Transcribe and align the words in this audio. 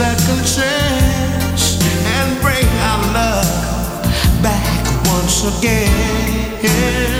Second 0.00 0.42
chance 0.46 1.78
and 2.16 2.40
bring 2.40 2.66
our 2.88 3.12
love 3.12 4.42
back 4.42 4.82
once 5.12 5.44
again. 5.58 7.19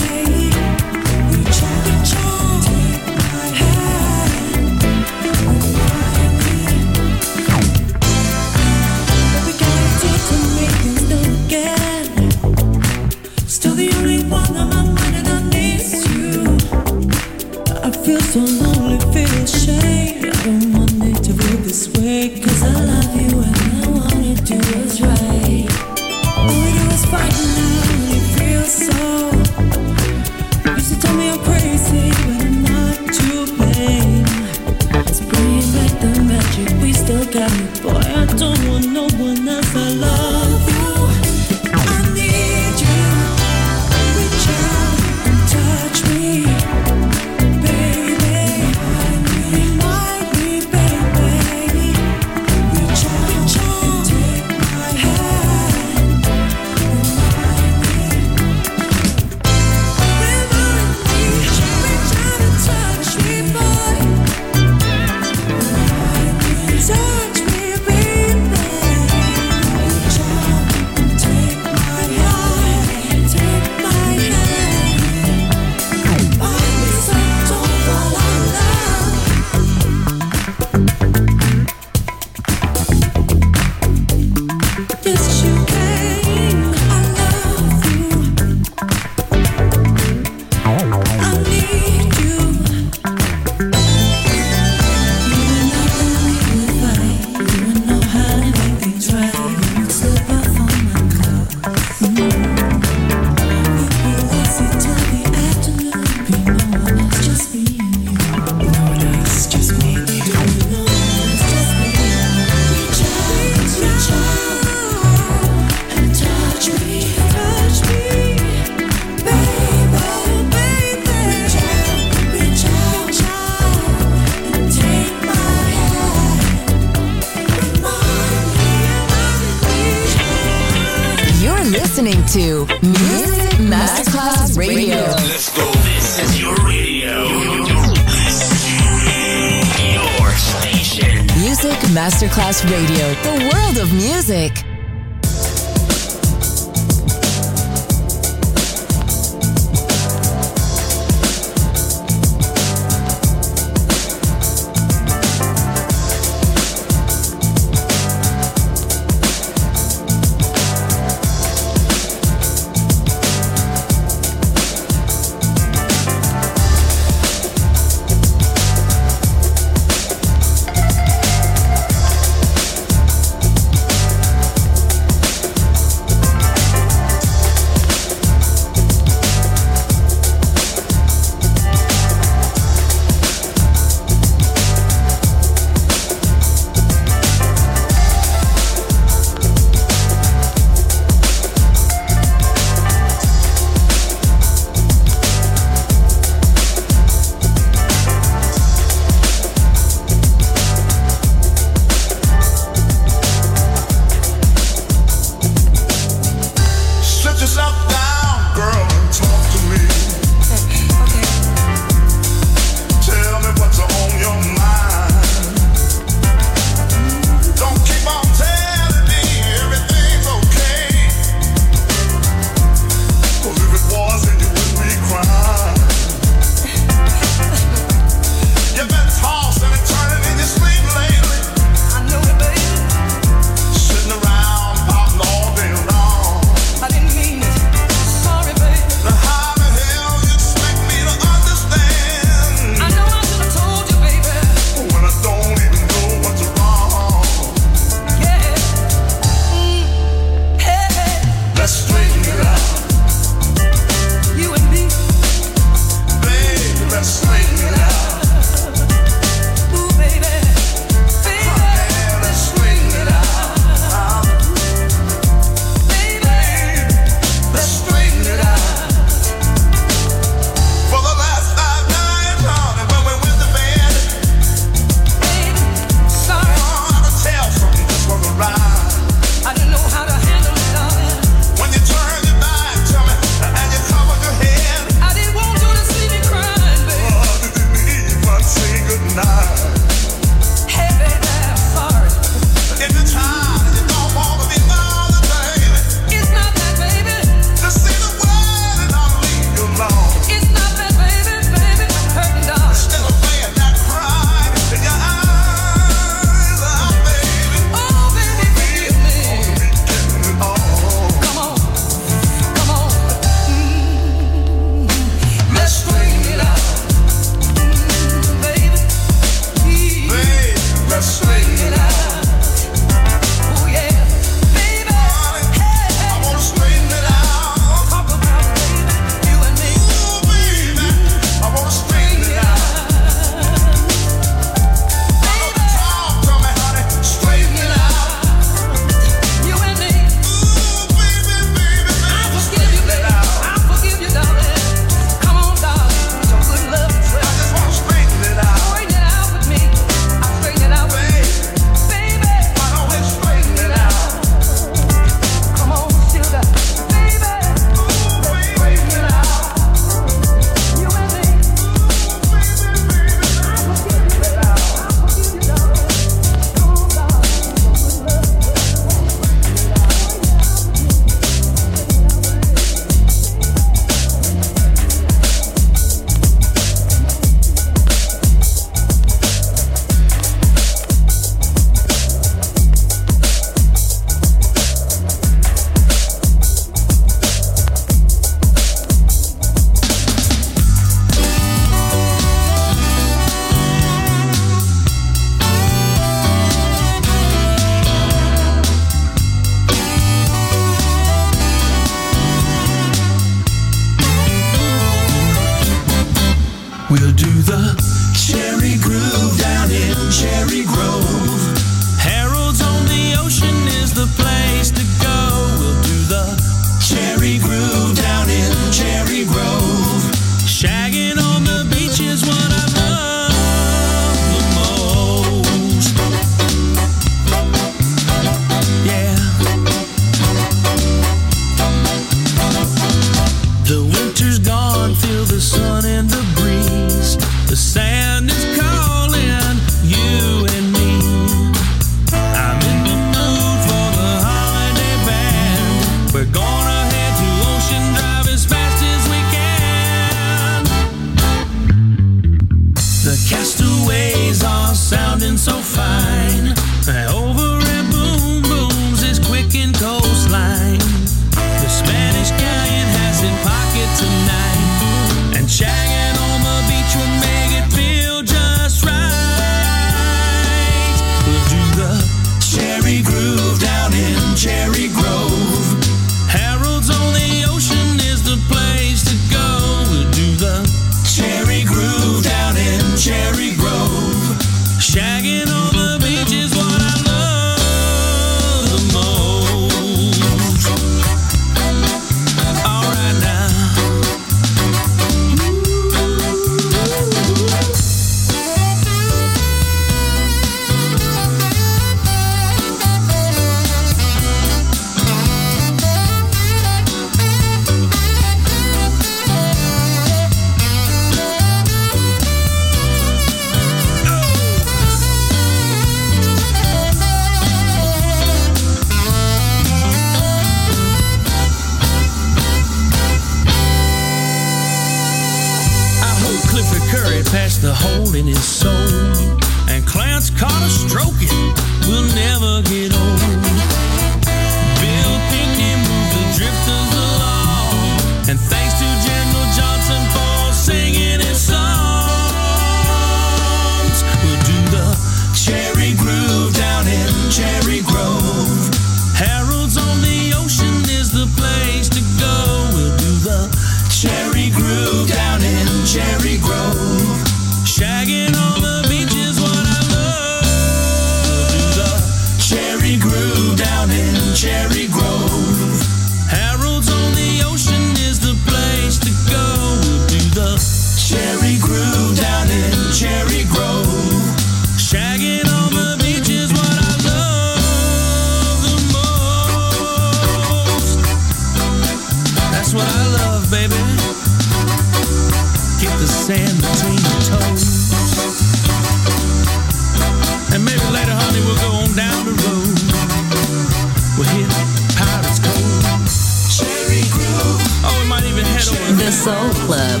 Soul 599.24 599.50
Club. 599.64 600.00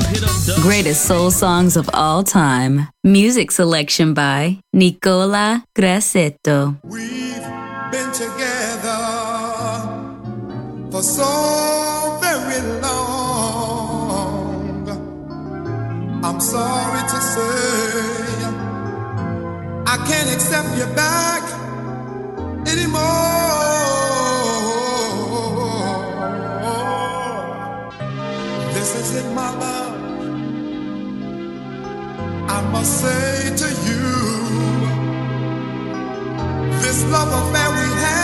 Greatest 0.60 1.06
soul 1.06 1.30
songs 1.30 1.78
of 1.78 1.88
all 1.94 2.22
time. 2.22 2.88
Music 3.02 3.50
selection 3.50 4.12
by 4.12 4.60
Nicola 4.74 5.64
Grassetto. 5.74 6.76
We've 6.84 7.40
been 7.90 8.12
together 8.12 9.00
for 10.90 11.02
so 11.02 12.18
very 12.20 12.60
long. 12.82 13.00
I'm 16.22 16.38
sorry 16.38 17.08
to 17.08 17.20
say 17.32 18.44
I 19.86 19.96
can't 20.06 20.28
accept 20.34 20.68
you 20.76 20.84
back 20.94 21.42
anymore. 22.68 24.03
This 28.84 28.96
isn't 28.96 29.34
my 29.34 29.50
love. 29.56 29.94
I 32.50 32.60
must 32.70 33.00
say 33.00 33.56
to 33.56 33.68
you, 33.86 34.04
this 36.82 37.02
love 37.10 37.32
affair 37.32 37.70
we 37.70 37.88
have. 38.02 38.23